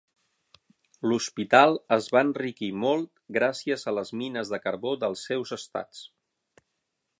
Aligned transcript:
L'hospital 1.09 1.75
es 1.97 2.07
va 2.15 2.23
enriquir 2.29 2.71
molt 2.85 3.11
gràcies 3.37 3.85
a 3.91 3.95
les 3.99 4.13
mines 4.23 4.53
de 4.55 4.63
carbó 4.67 4.97
dels 5.07 5.29
seus 5.31 5.57
estats. 5.61 6.05